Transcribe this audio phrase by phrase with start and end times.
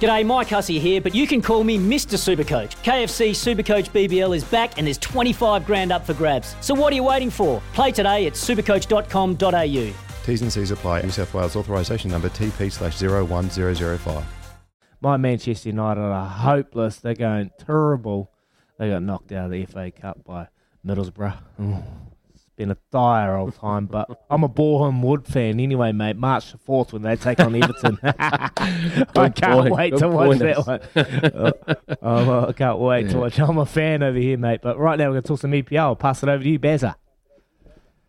[0.00, 2.18] G'day, Mike Hussey here, but you can call me Mr.
[2.18, 2.74] Supercoach.
[2.82, 6.56] KFC Supercoach BBL is back and there's 25 grand up for grabs.
[6.60, 7.62] So what are you waiting for?
[7.74, 9.94] Play today at supercoach.com.au.
[10.24, 11.02] T's and C's apply.
[11.02, 14.24] New South Wales authorisation number TP slash 01005.
[15.00, 16.96] My Manchester United are hopeless.
[16.96, 18.32] They're going terrible.
[18.78, 20.48] They got knocked out of the FA Cup by
[20.84, 21.36] Middlesbrough.
[21.60, 21.84] Mm.
[22.56, 26.16] Been a dire old time, but I'm a Boreham Wood fan anyway, mate.
[26.16, 27.98] March the 4th when they take on Everton.
[28.04, 30.64] I can't boy, wait good to watch pointers.
[30.64, 31.02] that one.
[31.34, 33.40] Uh, oh, I can't wait to watch.
[33.40, 34.60] I'm a fan over here, mate.
[34.62, 35.78] But right now we're going to talk some EPL.
[35.78, 36.94] I'll pass it over to you, Bezza.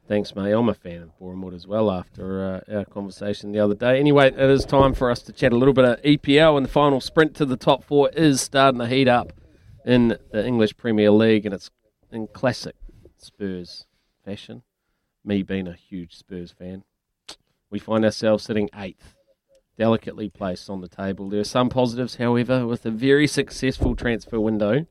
[0.07, 0.51] Thanks, mate.
[0.51, 3.99] I'm a fan of Bournemouth as well after uh, our conversation the other day.
[3.99, 6.71] Anyway, it is time for us to chat a little bit of EPL, and the
[6.71, 9.33] final sprint to the top four is starting to heat up
[9.83, 11.71] in the English Premier League, and it's
[12.11, 12.75] in classic
[13.17, 13.87] Spurs
[14.25, 14.63] fashion.
[15.23, 16.83] Me being a huge Spurs fan,
[17.69, 19.15] we find ourselves sitting eighth,
[19.77, 21.29] delicately placed on the table.
[21.29, 24.85] There are some positives, however, with a very successful transfer window.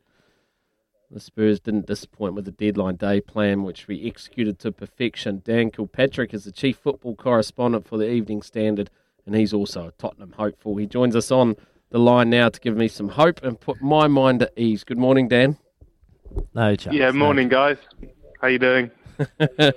[1.10, 5.42] The Spurs didn't disappoint with the deadline day plan, which we executed to perfection.
[5.44, 8.90] Dan Kilpatrick is the chief football correspondent for the Evening Standard,
[9.24, 10.76] and he's also a Tottenham hopeful.
[10.76, 11.54] He joins us on
[11.90, 14.82] the line now to give me some hope and put my mind at ease.
[14.82, 15.58] Good morning, Dan.
[16.52, 16.96] No chance.
[16.96, 17.12] Yeah, no.
[17.12, 17.76] morning, guys.
[18.40, 18.90] How you doing?
[19.38, 19.74] Good,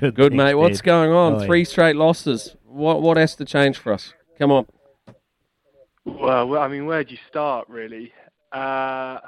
[0.00, 0.54] Good, thanks, mate.
[0.54, 1.34] What's going on?
[1.34, 1.46] Oh, yeah.
[1.46, 2.56] Three straight losses.
[2.64, 4.12] What what has to change for us?
[4.38, 4.66] Come on.
[6.04, 8.12] Well, well, I mean, where do you start, really?
[8.52, 9.18] Uh,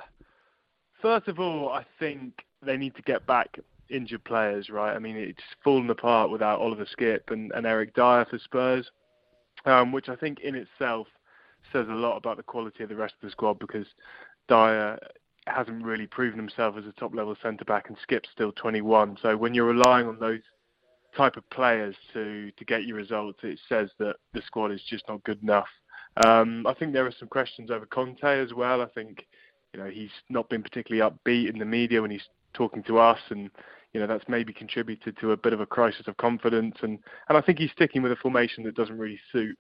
[1.01, 3.59] first of all, I think they need to get back
[3.89, 4.95] injured players, right?
[4.95, 8.91] I mean, it's fallen apart without Oliver Skipp and, and Eric Dier for Spurs,
[9.65, 11.07] um, which I think in itself
[11.73, 13.87] says a lot about the quality of the rest of the squad because
[14.49, 14.99] Dier
[15.47, 19.19] hasn't really proven himself as a top level centre back and Skipp's still 21.
[19.23, 20.41] So when you're relying on those
[21.17, 25.05] type of players to to get your results, it says that the squad is just
[25.09, 25.69] not good enough.
[26.27, 28.81] Um, I think there are some questions over Conte as well.
[28.81, 29.27] I think
[29.73, 33.21] you know he's not been particularly upbeat in the media when he's talking to us,
[33.31, 33.51] and
[33.93, 36.77] you know that's maybe contributed to a bit of a crisis of confidence.
[36.83, 36.99] And
[37.29, 39.57] and I think he's sticking with a formation that doesn't really suit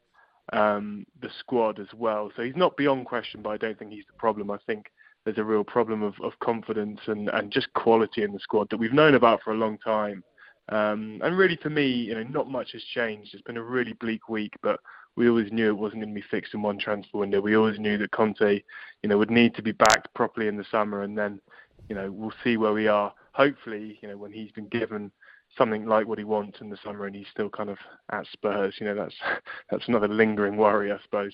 [0.53, 2.31] um, the squad as well.
[2.37, 4.51] So he's not beyond question, but I don't think he's the problem.
[4.51, 4.87] I think
[5.27, 8.77] there's a real problem of, of confidence and, and just quality in the squad that
[8.77, 10.23] we've known about for a long time.
[10.69, 13.35] Um, and really, for me, you know, not much has changed.
[13.35, 14.79] It's been a really bleak week, but
[15.17, 17.41] we always knew it wasn't going to be fixed in one transfer window.
[17.41, 18.63] We always knew that Conte,
[19.03, 21.41] you know, would need to be backed properly in the summer, and then,
[21.89, 23.13] you know, we'll see where we are.
[23.33, 25.11] Hopefully, you know, when he's been given
[25.59, 27.79] something like what he wants in the summer, and he's still kind of
[28.13, 29.15] at Spurs, you know, that's
[29.73, 31.33] that's another lingering worry, I suppose.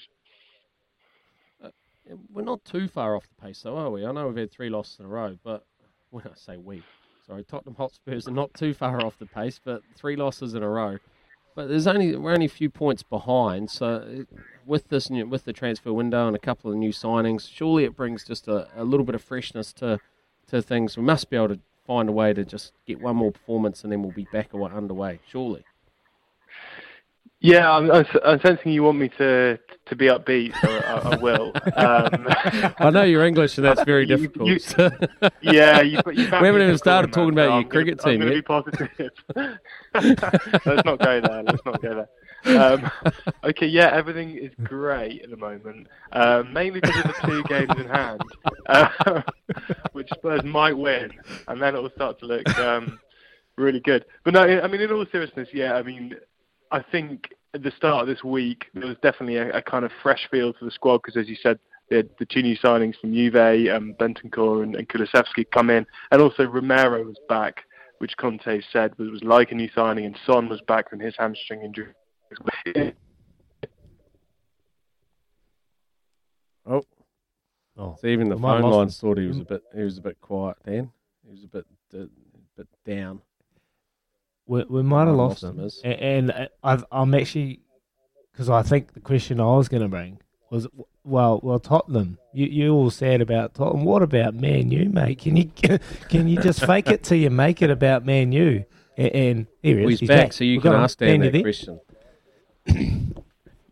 [2.32, 4.04] We're not too far off the pace, though, are we?
[4.04, 5.64] I know we've had three losses in a row, but
[6.10, 6.82] when I say we,
[7.26, 10.68] sorry, Tottenham Hotspurs are not too far off the pace, but three losses in a
[10.68, 10.98] row.
[11.54, 13.70] But there's only we're only a few points behind.
[13.70, 14.24] So
[14.64, 17.94] with this new, with the transfer window and a couple of new signings, surely it
[17.94, 20.00] brings just a, a little bit of freshness to
[20.48, 20.96] to things.
[20.96, 23.92] We must be able to find a way to just get one more performance, and
[23.92, 25.20] then we'll be back underway.
[25.28, 25.64] Surely.
[27.42, 31.16] Yeah, I'm, I'm, I'm sensing you want me to to be upbeat, so I, I
[31.16, 31.52] will.
[31.76, 34.48] Um, I know you're English, and that's very You- difficult.
[34.48, 34.90] you-
[35.42, 38.36] yeah, you, you We haven't even started talking about your cricket I'm team gonna yet.
[38.36, 39.10] be positive.
[39.94, 41.42] Let's not go there.
[41.42, 42.06] Let's not go
[42.44, 42.60] there.
[42.62, 42.90] Um,
[43.44, 47.70] okay, yeah, everything is great at the moment, uh, mainly because of the two games
[47.78, 48.20] in hand,
[48.66, 49.22] uh,
[49.92, 51.12] which Spurs might win,
[51.48, 52.98] and then it will start to look um,
[53.56, 54.04] really good.
[54.24, 56.16] But no, I mean, in all seriousness, yeah, I mean,
[56.72, 59.92] I think at the start of this week there was definitely a, a kind of
[60.02, 61.58] fresh feel to the squad because, as you said,
[61.90, 63.36] the, the two new signings from Juve,
[63.70, 67.64] um, Bentancur and, and Kulusevski come in, and also Romero was back,
[67.98, 71.14] which Conte said was, was like a new signing, and Son was back from his
[71.18, 71.92] hamstring injury.
[76.64, 76.82] Oh,
[77.76, 79.96] Oh, so even the we phone lost lines thought he was a bit he was
[79.96, 80.56] a bit quiet.
[80.64, 80.90] then.
[81.24, 82.04] he was a bit uh,
[82.56, 83.22] bit down.
[84.46, 85.60] We, we might have lost, lost him.
[85.60, 87.60] him, is- A- And, uh, I've, I'm actually,
[88.32, 90.18] because I think the question I was going to bring
[90.50, 90.66] was
[91.04, 92.18] well, well, Tottenham.
[92.34, 93.84] You you all said about Tottenham.
[93.84, 95.18] What about Man U, mate?
[95.18, 95.46] Can you
[96.08, 98.64] can you just fake it till you make it about Man U?
[98.96, 100.00] And, and here he Well, is.
[100.00, 101.42] he's, back, so you We've can ask Dan Dan, that there?
[101.42, 101.80] question.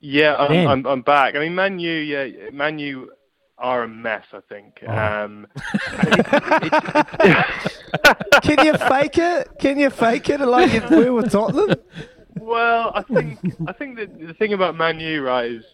[0.03, 1.35] Yeah, I'm, I'm, I'm back.
[1.37, 3.13] I mean, Man U, yeah, Man U
[3.61, 4.25] are a mess.
[4.33, 4.81] I think.
[4.87, 4.93] Oh.
[4.93, 5.47] Um,
[8.43, 9.49] Can you fake it?
[9.59, 11.77] Can you fake it like you do with Tottenham?
[12.39, 15.65] well, I think I think that the thing about Man U, right, is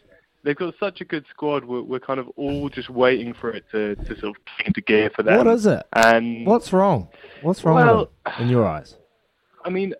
[0.42, 1.64] they've got such a good squad.
[1.64, 4.80] We're, we're kind of all just waiting for it to, to sort of kick into
[4.80, 5.38] gear for them.
[5.38, 5.82] What is it?
[5.92, 7.08] And What's wrong?
[7.42, 8.96] What's wrong Well- in your eyes?
[9.64, 9.94] I mean,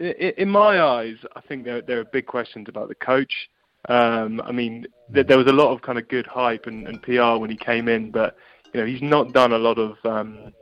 [0.00, 3.48] i- i- in my eyes, I think there there are big questions about the coach.
[3.88, 7.02] Um, I mean, th- there was a lot of kind of good hype and, and
[7.02, 8.36] PR when he came in, but
[8.72, 10.52] you know, he's not done a lot of um,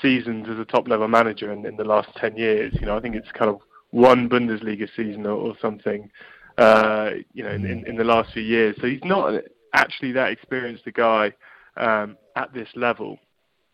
[0.00, 2.72] seasons as a top level manager in, in the last ten years.
[2.80, 3.60] You know, I think it's kind of
[3.90, 6.10] one Bundesliga season or, or something.
[6.58, 9.42] Uh, you know, in, in, in the last few years, so he's not
[9.72, 11.32] actually that experienced a guy
[11.78, 13.18] um, at this level.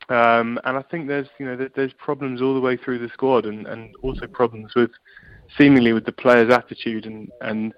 [0.09, 3.47] Um, and I think there's you know there's problems all the way through the squad,
[3.47, 4.91] and, and also problems with
[5.57, 7.75] seemingly with the players' attitude and and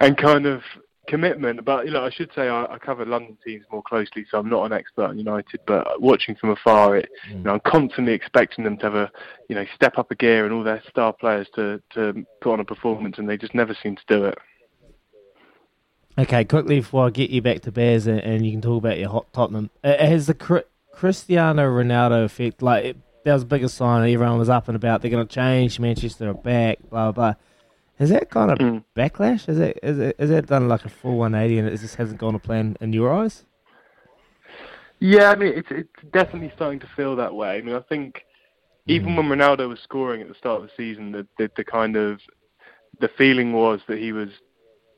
[0.00, 0.62] and kind of
[1.08, 1.64] commitment.
[1.64, 4.48] But you know, I should say I, I cover London teams more closely, so I'm
[4.48, 5.60] not an expert on United.
[5.66, 9.10] But watching from afar, it you know I'm constantly expecting them to have a
[9.48, 12.60] you know step up a gear and all their star players to to put on
[12.60, 14.38] a performance, and they just never seem to do it.
[16.18, 18.98] Okay, quickly before I get you back to Bears and, and you can talk about
[18.98, 19.68] your hot Tottenham.
[19.84, 24.38] Uh, has the Cri- Cristiano Ronaldo effect, like, it, that was the biggest sign, everyone
[24.38, 27.34] was up and about, they're going to change, Manchester are back, blah, blah, blah.
[27.98, 28.84] Has that kind of Mm.
[28.94, 29.48] backlash?
[29.48, 32.18] Is it, is it, is that done like a full 180 and it just hasn't
[32.18, 33.44] gone to plan in your eyes?
[34.98, 37.58] Yeah, I mean it's it's definitely starting to feel that way.
[37.58, 38.22] I mean, I think
[38.86, 39.16] even Mm.
[39.28, 42.20] when Ronaldo was scoring at the start of the season, the, the the kind of
[43.00, 44.30] the feeling was that he was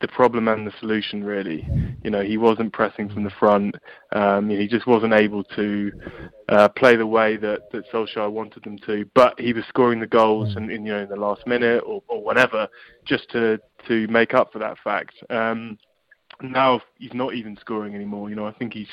[0.00, 1.24] the problem and the solution.
[1.24, 1.66] Really,
[2.02, 3.76] you know, he wasn't pressing from the front.
[4.12, 5.92] Um, he just wasn't able to
[6.48, 9.08] uh, play the way that that Solskjaer wanted them to.
[9.14, 12.02] But he was scoring the goals, and in, you know, in the last minute or,
[12.08, 12.68] or whatever,
[13.04, 15.14] just to to make up for that fact.
[15.30, 15.78] Um,
[16.40, 18.30] now he's not even scoring anymore.
[18.30, 18.86] You know, I think he's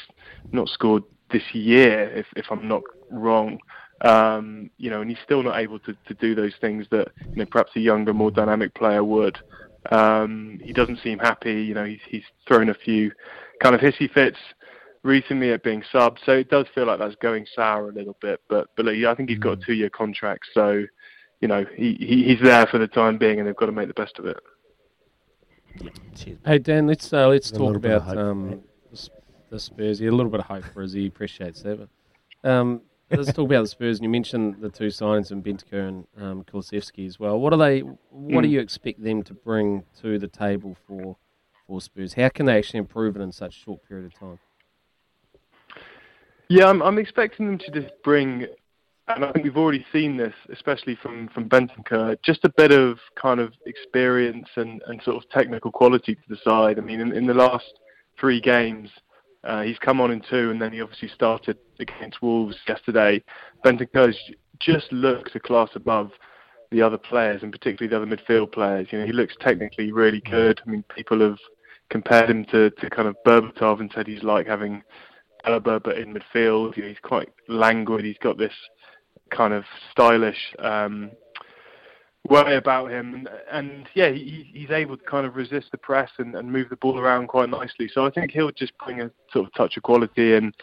[0.52, 3.60] not scored this year, if if I'm not wrong.
[4.02, 7.38] Um, you know, and he's still not able to, to do those things that you
[7.38, 9.38] know perhaps a younger, more dynamic player would.
[9.92, 11.62] Um, he doesn't seem happy.
[11.64, 13.12] You know, he's he's thrown a few
[13.62, 14.38] kind of hissy fits
[15.04, 18.42] recently at being subbed, so it does feel like that's going sour a little bit.
[18.50, 20.84] But but look, I think he's got a two-year contract, so
[21.42, 23.88] you know he, he he's there for the time being, and they've got to make
[23.88, 24.38] the best of it.
[26.46, 28.62] Hey Dan, let's uh, let's Got talk little bit of about hope, um,
[28.92, 30.02] the, Sp- the Spurs.
[30.02, 30.94] Yeah, a little bit of hope for us.
[30.94, 31.88] He appreciates that.
[32.42, 32.82] But, um,
[33.12, 33.98] let's talk about the Spurs.
[33.98, 36.46] And you mentioned the two signings in Bentancur and um,
[37.06, 37.40] as well.
[37.40, 37.80] What are they?
[37.82, 38.52] What do Mm.
[38.52, 41.18] you expect them to bring to the table for
[41.68, 42.14] for Spurs?
[42.14, 44.40] How can they actually improve it in such a short period of time?
[46.48, 48.46] Yeah, I'm, I'm expecting them to just bring,
[49.08, 53.00] and I think we've already seen this, especially from from Bentancur, just a bit of
[53.20, 56.78] kind of experience and, and sort of technical quality to the side.
[56.78, 57.74] I mean, in, in the last
[58.20, 58.90] three games,
[59.46, 63.24] uh, he's come on in two, and then he obviously started against Wolves yesterday.
[63.64, 64.14] Bentancur
[64.60, 66.12] just looks a class above
[66.72, 68.88] the other players, and particularly the other midfield players.
[68.92, 70.62] You know, he looks technically really good.
[70.66, 71.38] I mean, people have
[71.90, 74.82] compared him to, to kind of Berbatov and said he's like having
[75.46, 76.76] Alaba in midfield.
[76.76, 78.04] You know, he's quite languid.
[78.04, 78.54] He's got this
[79.30, 81.12] kind of stylish um,
[82.30, 86.36] way about him, and, yeah, he, he's able to kind of resist the press and,
[86.36, 87.90] and move the ball around quite nicely.
[87.94, 90.54] So I think he'll just bring a sort of touch of quality, and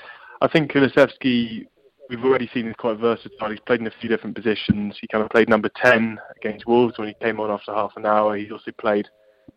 [0.41, 1.67] I think Kulusevski.
[2.11, 3.49] We've already seen he's quite versatile.
[3.49, 4.99] He's played in a few different positions.
[5.01, 8.05] He kind of played number 10 against Wolves when he came on after half an
[8.05, 8.37] hour.
[8.37, 9.09] He's also played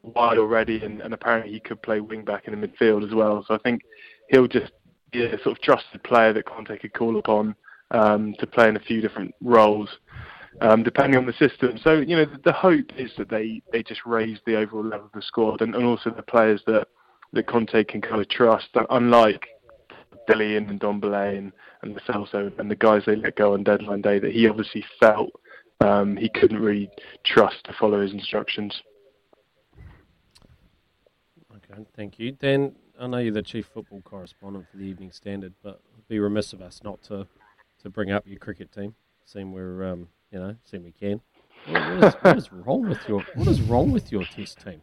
[0.03, 3.43] wide already, and, and apparently he could play wing back in the midfield as well.
[3.45, 3.81] So I think
[4.29, 4.71] he'll just
[5.11, 7.55] be a sort of trusted player that Conte could call upon
[7.91, 9.89] um, to play in a few different roles,
[10.61, 11.77] um, depending on the system.
[11.83, 15.07] So you know, the, the hope is that they, they just raise the overall level
[15.07, 16.87] of the squad, and, and also the players that
[17.33, 18.69] that Conte can kind of trust.
[18.89, 19.47] Unlike
[20.27, 24.01] Billy and Dombele and and the Celso and the guys they let go on deadline
[24.01, 25.31] day, that he obviously felt
[25.81, 26.89] um, he couldn't really
[27.23, 28.81] trust to follow his instructions.
[31.51, 32.75] Okay, thank you, Dan.
[32.99, 36.53] I know you're the chief football correspondent for the Evening Standard, but it'd be remiss
[36.53, 37.27] of us not to
[37.81, 38.95] to bring up your cricket team.
[39.25, 41.21] Seem we're um, you know, seem we can.
[41.67, 44.81] What, what, is, what is wrong with your What is wrong with your Test team?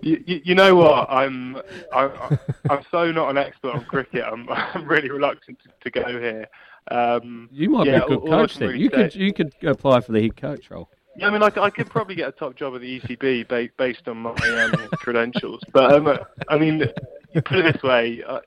[0.00, 1.08] You, you, you know what?
[1.08, 1.58] I'm
[1.92, 2.38] I'm
[2.68, 4.24] I'm so not an expert on cricket.
[4.24, 6.48] I'm I'm really reluctant to, to go here.
[6.90, 8.76] Um, You might yeah, be a good coach then.
[8.78, 10.88] You could you could apply for the head coach role.
[11.16, 13.76] Yeah, I mean, like I could probably get a top job at the ECB based
[13.76, 15.60] based on my um, credentials.
[15.72, 16.84] But um, I mean,
[17.32, 18.40] you put it this way: uh,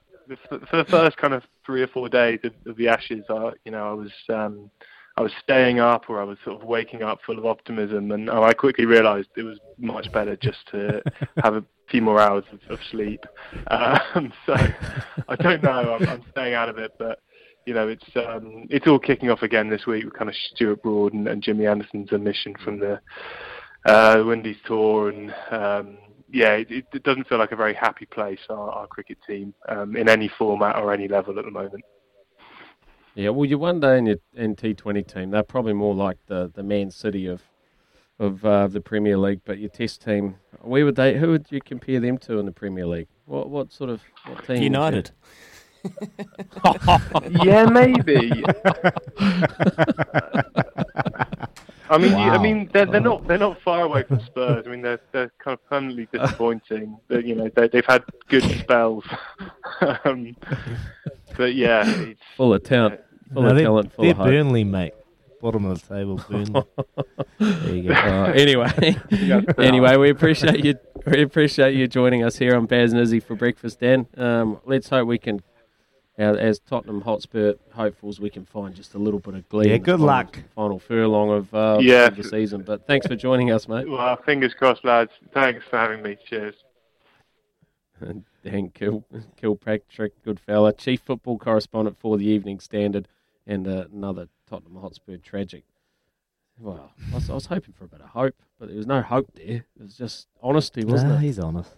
[0.50, 3.72] for the first kind of three or four days of, of the Ashes, I, you
[3.72, 4.72] know, I was um,
[5.17, 8.29] I was staying up, or I was sort of waking up full of optimism, and
[8.29, 11.01] I quickly realised it was much better just to
[11.43, 13.25] have a few more hours of, of sleep.
[13.67, 14.55] Um, so
[15.29, 15.95] I don't know.
[15.95, 17.22] I'm, I'm staying out of it, but
[17.65, 20.84] you know, it's um, it's all kicking off again this week with kind of Stuart
[20.84, 23.00] Broad and, and Jimmy Anderson's omission from the
[23.86, 25.98] uh, Windies tour, and um,
[26.29, 29.95] yeah, it, it doesn't feel like a very happy place our, our cricket team um,
[29.95, 31.86] in any format or any level at the moment.
[33.15, 36.51] Yeah, well, you one day in your in T20 team, they're probably more like the,
[36.53, 37.41] the Man City of
[38.19, 39.41] of uh, the Premier League.
[39.45, 41.17] But your Test team, where would they?
[41.17, 43.07] Who would you compare them to in the Premier League?
[43.25, 44.62] What what sort of what team?
[44.62, 45.12] United.
[47.43, 48.43] yeah, maybe.
[51.89, 54.65] I mean, you, I mean, they're, they're not they're not far away from Spurs.
[54.65, 56.98] I mean, they're they're kind of permanently disappointing.
[57.07, 59.05] But you know, they, they've had good spells.
[60.03, 60.36] um,
[61.38, 63.00] but yeah, it's, full of talent,
[63.34, 64.27] full No, of they're, talent, full they're of hope.
[64.27, 64.94] Burnley, mate.
[65.41, 66.63] Bottom of the table, Burnley.
[67.39, 67.94] there you go.
[67.94, 68.98] Uh, anyway,
[69.58, 70.75] anyway, we appreciate you.
[71.05, 74.08] We appreciate you joining us here on Baz and Izzy for breakfast, Dan.
[74.17, 75.41] Um, let's hope we can,
[76.17, 79.67] uh, as Tottenham Hotspur hopefuls, we can find just a little bit of glee.
[79.67, 80.39] Yeah, in good final- luck.
[80.55, 82.08] Final furlong of, uh, Yeah.
[82.08, 82.63] of the season.
[82.63, 83.88] But thanks for joining us, mate.
[83.88, 85.12] well, fingers crossed, lads.
[85.32, 86.17] Thanks for having me.
[86.27, 86.55] Cheers.
[88.02, 89.06] And Dan Kil-
[89.38, 93.08] Kilpatrick, good fella, chief football correspondent for the Evening Standard,
[93.48, 95.64] and uh, another Tottenham Hotspur tragic.
[96.60, 99.02] Well, I was, I was hoping for a bit of hope, but there was no
[99.02, 99.66] hope there.
[99.78, 101.22] It was just honesty, wasn't Nah, it?
[101.22, 101.72] he's honest.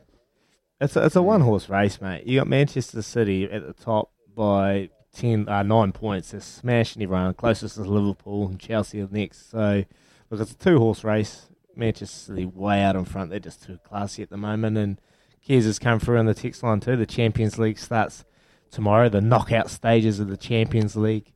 [0.80, 2.26] It's a, it's a one horse race, mate.
[2.28, 6.32] You got Manchester City at the top by ten, uh, nine points.
[6.32, 7.34] They're smashing everyone.
[7.34, 9.50] Closest is Liverpool and Chelsea are next.
[9.50, 9.84] So,
[10.30, 11.48] look, it's a two horse race.
[11.76, 13.32] Manchester City way out in front.
[13.32, 14.78] They're just too classy at the moment.
[14.78, 15.02] And
[15.48, 16.98] Keys has come through on the text line too.
[16.98, 18.25] The Champions League starts
[18.70, 19.08] tomorrow.
[19.08, 21.32] The knockout stages of the Champions League.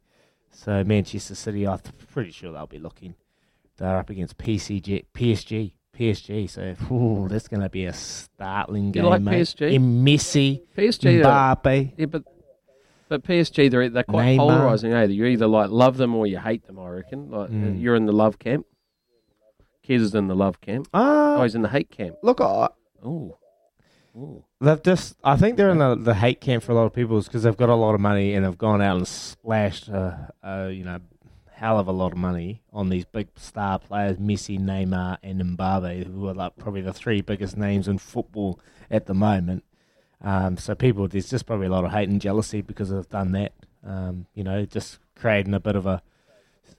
[0.51, 1.79] So Manchester City, I'm
[2.11, 3.15] pretty sure they'll be looking.
[3.77, 6.49] They're up against PCG, PSG, PSG.
[6.49, 9.43] So ooh, that's going to be a startling You game, like mate.
[9.45, 9.71] PSG?
[9.71, 11.93] In Messi, PSG, Mbappe.
[11.97, 12.23] yeah, but
[13.07, 14.37] but PSG they're they're quite Neymar.
[14.37, 14.91] polarizing.
[14.91, 15.05] Eh?
[15.05, 16.77] You either like love them or you hate them.
[16.79, 17.31] I reckon.
[17.31, 17.81] Like Mm.
[17.81, 18.65] you're in the love camp.
[19.87, 20.87] Kez is in the love camp.
[20.93, 22.17] Uh, Oh, he's in the hate camp.
[22.23, 22.67] look, I,
[23.03, 23.37] Oh,
[24.59, 25.15] they've just.
[25.23, 27.57] I think they're in the, the hate camp for a lot of people because they've
[27.57, 30.99] got a lot of money and have gone out and splashed, a, uh, you know,
[31.61, 36.07] hell of a lot of money on these big star players, Messi, Neymar, and Mbappe,
[36.07, 39.63] who are like probably the three biggest names in football at the moment.
[40.23, 43.31] Um, so people, there's just probably a lot of hate and jealousy because they've done
[43.33, 43.53] that.
[43.85, 46.01] Um, you know, just creating a bit of a.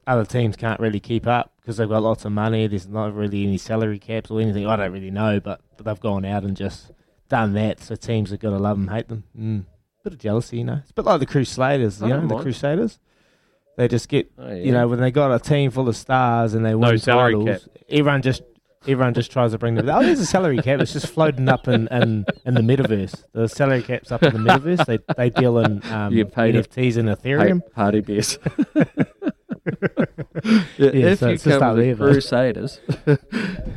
[0.05, 2.67] Other teams can't really keep up because they've got lots of money.
[2.67, 4.67] There's not really any salary caps or anything.
[4.67, 6.91] I don't really know, but, but they've gone out and just
[7.33, 7.81] done that.
[7.81, 9.25] So teams have got to love them, hate them.
[9.37, 9.65] Mm.
[10.05, 10.81] Bit of jealousy, you know.
[10.83, 12.37] It's a bit like the Crusaders, you know, the.
[12.37, 13.01] Crusaders.
[13.79, 14.55] They just get, oh yeah.
[14.57, 18.21] you know, when they got a team full of stars and they win titles, everyone
[18.21, 18.43] just
[18.87, 19.89] everyone just tries to bring them.
[19.89, 20.81] Oh, there's a salary cap.
[20.81, 23.25] It's just floating up in, in, in the metaverse.
[23.33, 24.85] The salary cap's up in the metaverse.
[24.85, 26.69] They they deal in um, You paid it.
[26.69, 27.63] NFTs and Ethereum.
[27.73, 28.39] party beers.
[30.45, 31.99] Yeah, if so you come with.
[31.99, 32.81] Crusaders,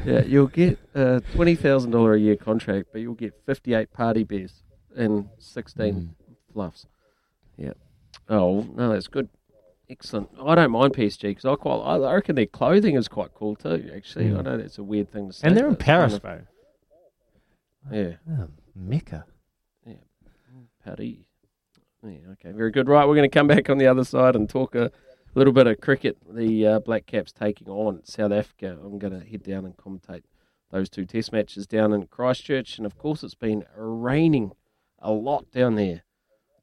[0.06, 3.92] yeah, you'll get a twenty thousand dollar a year contract, but you'll get fifty eight
[3.92, 4.64] party beers
[4.96, 6.10] and sixteen Mm.
[6.54, 6.88] fluffs.
[7.58, 7.74] Yeah.
[8.30, 9.30] Oh no, that's good.
[9.90, 10.30] Excellent.
[10.44, 11.78] I don't mind PSG because I quite.
[11.78, 13.92] I reckon their clothing is quite cool too.
[13.96, 14.40] Actually, Mm.
[14.40, 15.48] I know that's a weird thing to say.
[15.48, 16.42] And they're in it's kind Paris, of- bro.
[17.92, 18.14] Yeah.
[18.32, 19.26] Oh, Mecca.
[20.84, 21.26] Paddy.
[22.04, 22.88] Yeah, okay, very good.
[22.88, 24.76] Right, we're going to come back on the other side and talk
[25.36, 26.18] a little bit of cricket.
[26.30, 28.78] The uh, Black Caps taking on South Africa.
[28.82, 30.24] I'm going to head down and commentate
[30.72, 32.78] those two test matches down in Christchurch.
[32.78, 34.54] And of course, it's been raining
[35.00, 36.04] a lot down there.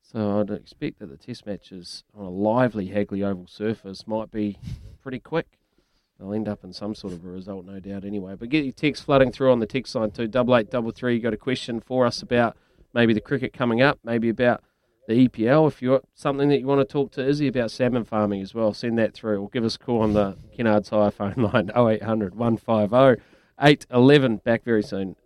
[0.00, 4.58] So I'd expect that the test matches on a lively Hagley Oval surface might be
[5.02, 5.58] pretty quick.
[6.18, 8.36] They'll end up in some sort of a result, no doubt, anyway.
[8.38, 10.28] But get your text flooding through on the text line too.
[10.28, 11.14] Double eight, double three.
[11.14, 12.56] You got a question for us about
[12.94, 14.62] maybe the cricket coming up, maybe about
[15.06, 15.68] the EPL.
[15.68, 18.54] If you've got something that you want to talk to Izzy about salmon farming as
[18.54, 19.42] well, send that through.
[19.42, 23.22] Or give us a call on the Kennard's Hire phone line 0800 150
[23.60, 24.36] 811.
[24.38, 25.16] Back very soon.